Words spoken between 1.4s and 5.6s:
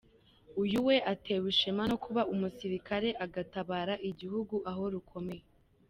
ishema no kuba umusirikare agatabara igihugu aho rukomeye.